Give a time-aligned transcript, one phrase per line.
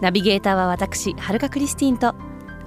[0.00, 2.14] ナビゲーターは私はるかクリスティンと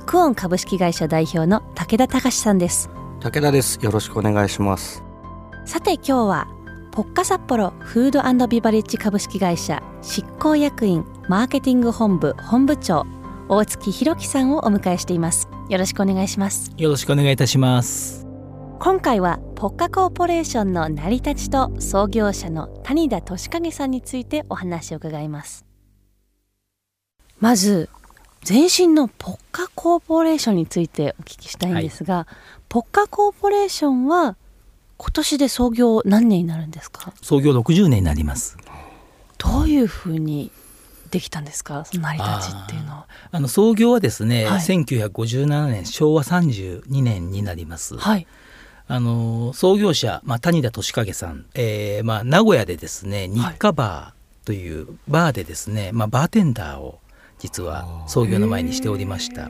[0.05, 2.89] クオン株式会社代表の武田隆さんです
[3.21, 3.77] 武田です。
[3.81, 5.03] よろしくお願いします。
[5.65, 6.47] さて今日は
[6.91, 13.05] ポッカ札幌フードビバレッジ株式会社執行役員マーケティング本部本部長
[13.47, 18.27] 大月弘樹さんをお迎えしていますよろしくお願いしますよろしくお願いいたします。
[18.79, 25.70] 今回はポッカコーポレーションの成り立ちと創業者の谷田俊景さんについてお話を伺います
[27.41, 27.89] まず
[28.47, 32.27] 前身のポッカコーポレーションについてお聞きしたいんですが、
[32.69, 34.35] ポッカコーポレーションは
[34.97, 37.13] 今年で創業何年になるんですか？
[37.21, 38.57] 創業60年になります。
[39.37, 40.51] どういうふうに
[41.09, 41.85] できたんですか？
[41.85, 43.07] その成り立ちっていうのは。
[43.31, 44.59] あの創業はですね、はい。
[44.59, 47.97] 1957年昭和32年になります。
[47.97, 48.27] はい。
[48.87, 56.99] あの創業者、まあ、谷田俊景さん、えーまあ、名古屋でですね日課バーというバーでですね、まあ、バーテンダーを
[57.41, 59.49] 実は創業の前にしておりました。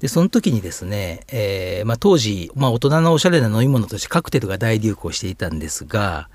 [0.00, 6.28] でその時にですね、えーまあ、当時、まあ、大人のおしゃれな飲み物としてカクテルが大流行していたんですが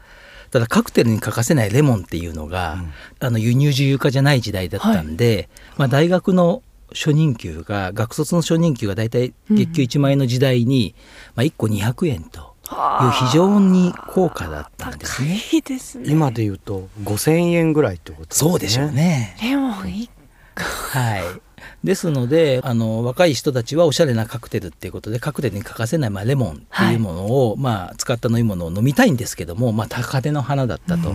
[0.52, 2.78] ただカクテルに欠かせないレモンっていうのが、
[3.20, 10.94] あの輸入自由化じゃない時代だったんで、まあ、大学の初任給が学卒の初任給が大体月給1万円の時代に、
[11.34, 15.42] まあ、1個200円という非常に高価だったんですね。
[15.54, 18.52] いいですね今で言うと5000円ぐらいってことですね。
[18.52, 19.36] そうでしょうね。
[19.42, 20.10] レモンいい
[20.56, 21.24] はい。
[21.84, 31.14] ですのであの若い人たちはおしゃれなカクテルっていうことでカクテルに欠かせない、まあ、レモンっていうものを、まあ、使った飲み物を飲みたいんですけども、まあ、高手の花だったと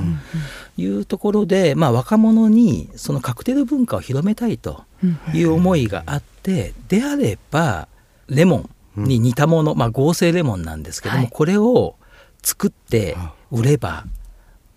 [0.76, 4.84] いうところで、まあ、若者にそのカクテル文化を広めたいと
[5.32, 7.88] いう思いがあってであれば
[8.28, 11.30] レモンに似たもの、まあ、合成レモンなんですけども、はい。
[11.32, 11.96] これを
[12.42, 13.16] 作って
[13.50, 14.04] 売れば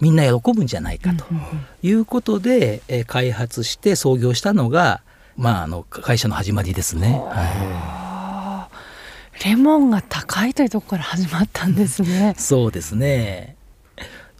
[0.02, 1.26] みんな喜ぶんじゃないかと
[1.84, 5.02] いうことで、えー開発して創業したのが、
[5.38, 7.22] まあ、あの会社の始まりですね。
[7.30, 8.72] はい
[9.44, 12.36] レモンが高いというところから始まったんですね。
[12.38, 13.56] そうですね。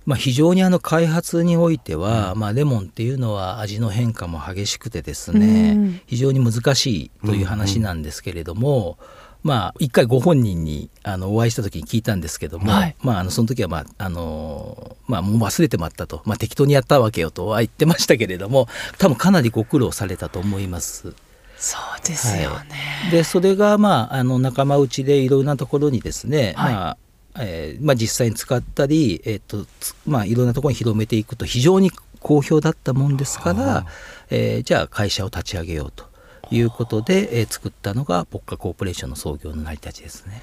[0.06, 6.02] まあ、非常にあの開発においては、まあ、レモンっていうのは味の変化も激しくてですね、うん。
[6.06, 8.98] 非常に難しいという話なんですけれども、
[9.44, 12.96] まあ、一回ご本人にあのお会いした時に聞いたんですけども、はい。
[13.02, 21.14] まあ、あのその時は、まああのまあ、もう忘れてまったと、まあ、適当にやったわけよとは言ってましたけれども多分かなりご苦労されたと思います。
[21.58, 22.66] そうですよね、
[23.12, 26.74] でそれが、まあ、あの仲間内でいろんなところにですね、はい。
[26.74, 26.98] まあ
[27.40, 33.86] えーまあ、実際に使ったり、えーとつまあ、いろんなところに広めていくと非常に好評だったもんですから、
[34.30, 36.11] えーじゃあ会社を立ち上げようと
[36.52, 40.42] いうことで、えー作ったのがポッカコーポレーションの創業の成り立ちですね。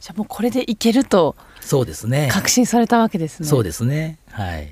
[0.00, 2.28] じゃあもうこれでいけるとそうですね。
[2.32, 4.18] 確信されたわけですねそうですね。
[4.30, 4.68] はい。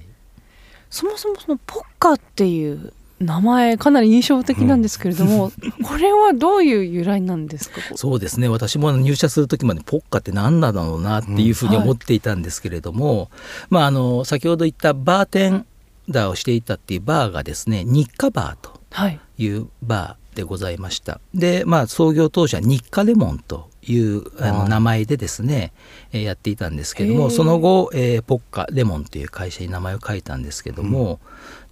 [0.91, 5.53] そもそもそのポッカっていう名前かなり印象的なんですけれども、
[5.85, 7.81] これはどういう由来なんですか？
[7.95, 13.31] そうですね私も入社する時までポッカって何なんだろうなっていうふうに思っていたんですけれども、
[13.69, 15.67] まあ、あの先ほど言ったバーテン
[16.09, 19.21] ダーをしていたっていうバーがですね日課バーとはい。
[19.39, 21.21] いうバーでございました。
[21.35, 24.69] で、まあ、創業当初は日課レモンというあのはい。
[24.69, 25.73] 名前でですね、
[26.13, 31.19] えーやっていたんですけどもその後、えーポッカレモンという会社に名前を書いたんですけども、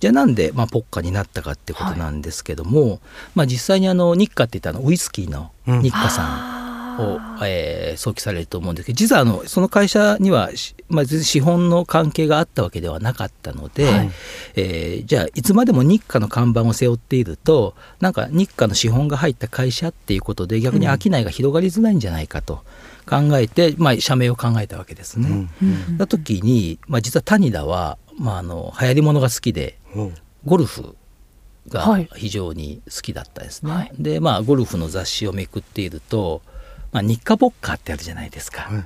[0.01, 3.01] じゃあなんで、まあ、ポッカになったかってことなんですけども、
[3.35, 6.27] まあ、実際にあの日課って言ったのウイスキーの日課さん。
[6.27, 7.47] を、あー。
[7.47, 14.11] えー想起されると思うんですけど実はあのその会社にはし、まあ、全然資本の関係があったわけではなかったので、はい。
[14.57, 22.63] えーじゃあいつまでも日課の看板を背負っているとなんか日課の資本が入った会社っていうことで逆に商いが広がりづらいんじゃないかと
[23.09, 25.49] 考えて、まあ、社名を考えたわけですね。
[25.63, 25.99] うん。
[25.99, 30.15] う時に、まあ、実は谷田は、まあ、あの流行り物が好きでうん。
[30.45, 30.95] ゴルフ
[31.69, 32.09] がはい。
[32.17, 33.73] 非常に好きだったですね。
[33.73, 33.93] はい。
[33.99, 36.43] でまあゴルフの雑誌をめくっていると、
[36.93, 38.63] まあ、日課ボッカーってあるじゃないですか。
[38.63, 38.85] はい。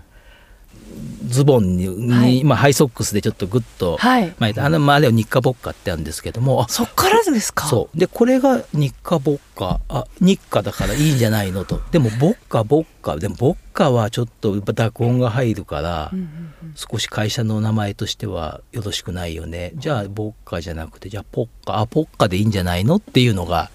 [1.27, 2.45] ズボンに、はい。
[2.45, 4.35] まあ、ハイソックスでちょっとグッとはい。
[4.39, 7.67] 巻いてあのまああれは日課ボッカってあるんですけどもあそっからですか？
[7.67, 7.99] そう。
[7.99, 11.81] でこれが日課ボッカあ日課だからいいんじゃないのと。
[11.93, 16.75] でもボッカボッカでもボッカはちょっと濁音が入るから、うんうんうん。
[16.75, 19.73] 少し会社の名前としてはよろしくないよね。
[19.77, 22.97] じゃあボッカじゃなくてじゃあポッカあポッカでいいんじゃないの？
[22.97, 23.71] っていうのが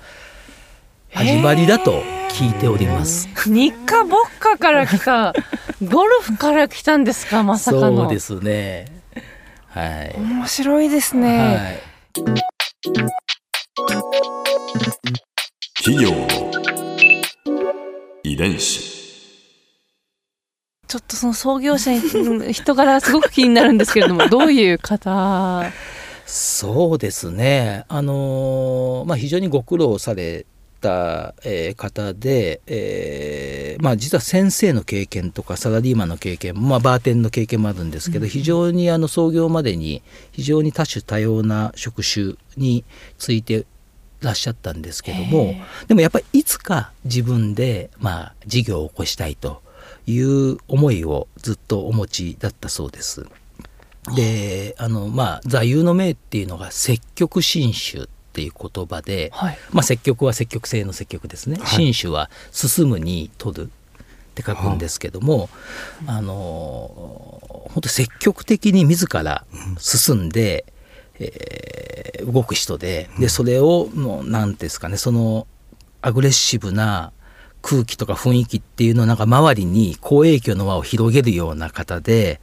[1.18, 3.28] 始まりだと聞いております。
[3.50, 5.34] 日課ボッカから来た。
[5.81, 8.04] ゴルフから来たんですかまさかの。
[8.04, 8.86] そうですね。
[9.69, 11.80] はい、面白いですね、はい。
[15.84, 16.28] 企業の
[18.22, 18.80] 遺伝子。
[20.88, 25.64] ちょっとその創業者にうん人柄すごく気になるんですけれどもどういう方？
[26.28, 27.86] そうですね。
[27.88, 30.46] あのーまあ非常にご苦労され
[30.88, 40.01] た、えー方で、えーまあ実は先生の経験とかサラリーマンの経験も、まあ、バーテンの経験もあるんですけど、非常にあの創業までに
[40.31, 42.84] 非常に多種多様な職種に
[43.18, 43.66] ついて
[44.22, 45.54] らっしゃったんですけども
[45.88, 49.62] でもやっぱりいつか自分で、まあ、事業を起こしたいと
[50.07, 53.25] いう思いをずっとお持ちだったそうです。
[54.16, 58.07] であのまあ座右の銘っていうのが積極進取
[58.38, 59.57] っていう言葉で、はい。
[59.72, 63.63] まあ、積極は積極性の積極ですね、進取は進むに取る。
[63.63, 63.69] っ
[64.38, 65.50] て書くんですけども、
[66.06, 66.22] あ。
[66.22, 67.42] の
[67.74, 69.45] 本当積極的に自ら
[69.80, 70.66] 進んで、
[71.19, 71.88] えー
[72.25, 75.48] 動く人ででそれをもう何ですかねその
[76.01, 77.12] アグレッシブな
[77.62, 82.40] 空気とか雰囲気っていうのをなんか周りに好影響の輪を広げるような方で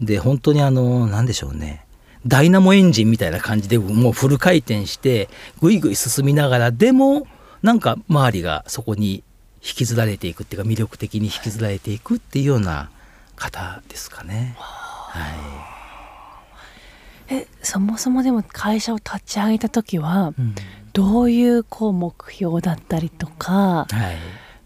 [0.00, 1.84] で本当にあの何でしょうね
[2.28, 5.30] ダイナモエンジンみたいな感じでもうフル回転して
[5.60, 7.26] ぐいぐい進みながらでも
[7.62, 9.24] なんか周りがそこに
[9.62, 12.90] 引きずられていくっていうか魅力的に引きずられていくっていうような
[13.34, 14.54] 方ですかね。
[14.58, 15.78] は
[17.30, 20.54] えそもそもでも会社を立ち上げた時はい、うん。
[20.92, 24.16] どういうこう目標だったりとかはい。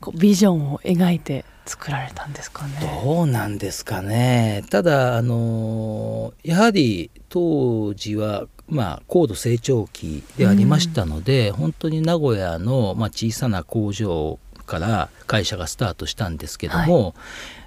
[0.00, 2.72] こうビジョンを描いて作られたんですかね。
[3.04, 4.64] どうなんですかね。
[4.70, 17.14] ただあのやはり当時はまあ高度成長期でありましたので、本当に名古屋の、まあ、小さな工場から会社がスタートしたんですけども、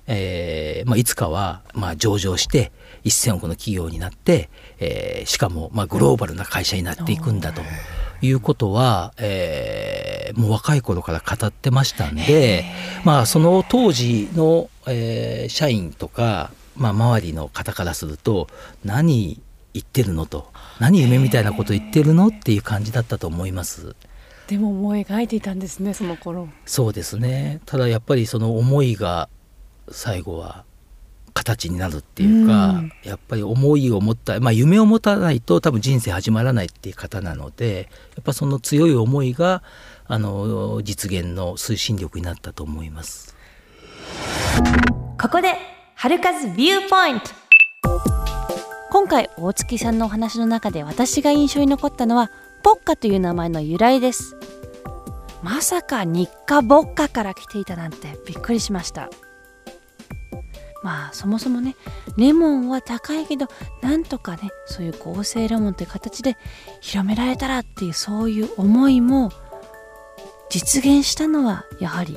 [0.08, 2.72] えーまあ、いつかは、まあ、上場して
[3.04, 4.50] 1,000億の企業になって、
[4.80, 7.62] えーしかも、まあ、グローバルな会社になっていくんだと
[8.22, 12.66] いうことは、えーもう若い頃から語ってましたんで、
[13.04, 18.48] まあ、その当時の、えー社員とか、まあ、周りの方からすると
[18.84, 19.40] 何
[19.74, 23.96] 言ってるのと何夢みたいなこと言ってるのっていう感じだったと思います。
[24.48, 26.50] でももう描いていたんですねその頃。
[26.66, 27.62] そうですね。
[27.66, 29.30] ただやっぱりその思いが
[29.92, 30.66] 最後は
[31.36, 32.92] 形になるっていうか、うん。
[33.04, 39.62] やっぱり思いを持った、まあ、夢を持たないと多分人生始まらないっていう方なのでやっぱその強い思いが
[40.08, 43.36] あの実現の推進力になったと思います。
[45.22, 45.54] ここで
[45.96, 47.30] 春風ビューポイント
[48.92, 52.32] 今回大月さんのお話の中で私が印象に残ったのは
[52.64, 54.36] ポッカという名前の由来です。
[55.46, 59.12] まさか日課ボッカから来ていたなんてびっくりしました
[60.86, 61.76] まあそもそもね
[62.16, 63.48] レモンは高いけど
[63.82, 66.38] なんとかねそういう合成レモンという形で
[66.80, 69.32] 広められたらっていうそういう思いも
[70.52, 72.16] 実現したのはやはり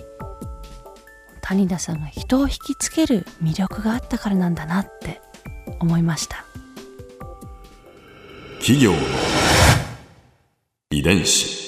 [1.41, 5.23] 谷田さんが人を引きつける魅力があったからなんだなって
[5.81, 6.45] 思いました。
[8.59, 8.93] 企業
[10.91, 11.68] 遺伝子。